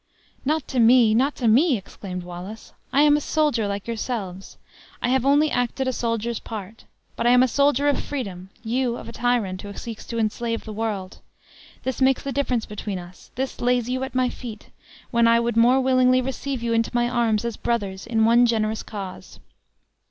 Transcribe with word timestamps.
"Not 0.43 0.67
to 0.69 0.79
me, 0.79 1.13
not 1.13 1.35
to 1.35 1.47
me!" 1.47 1.77
exclaimed 1.77 2.23
Wallace. 2.23 2.73
"I 2.91 3.03
am 3.03 3.15
a 3.15 3.21
soldier 3.21 3.67
like 3.67 3.85
yourselves. 3.85 4.57
I 4.99 5.09
have 5.09 5.27
only 5.27 5.51
acted 5.51 5.87
a 5.87 5.93
soldier's 5.93 6.39
part; 6.39 6.85
but 7.15 7.27
I 7.27 7.29
am 7.29 7.43
a 7.43 7.47
soldier 7.47 7.87
of 7.87 8.01
freedom, 8.01 8.49
you 8.63 8.97
of 8.97 9.07
a 9.07 9.11
tyrant, 9.11 9.61
who 9.61 9.71
seeks 9.75 10.03
to 10.07 10.17
enslave 10.17 10.65
the 10.65 10.73
world. 10.73 11.19
This 11.83 12.01
makes 12.01 12.23
the 12.23 12.31
difference 12.31 12.65
between 12.65 12.97
us; 12.97 13.29
this 13.35 13.61
lays 13.61 13.89
you 13.91 14.01
at 14.03 14.15
my 14.15 14.27
feet, 14.29 14.71
when 15.11 15.27
I 15.27 15.39
would 15.39 15.55
more 15.55 15.79
willingly 15.79 16.19
receive 16.19 16.63
you 16.63 16.73
into 16.73 16.89
my 16.95 17.07
arms 17.07 17.45
as 17.45 17.55
brothers 17.55 18.07
in 18.07 18.25
one 18.25 18.47
generous 18.47 18.81
cause." 18.81 19.39